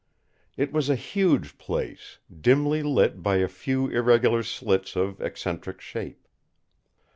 It 0.57 0.71
was 0.73 0.89
a 0.89 0.95
huge 0.95 1.59
place, 1.59 2.17
dimly 2.35 2.81
lit 2.81 3.21
by 3.21 3.35
a 3.35 3.47
few 3.47 3.87
irregular 3.87 4.41
slits 4.41 4.95
of 4.95 5.21
eccentric 5.21 5.79
shape. 5.79 6.27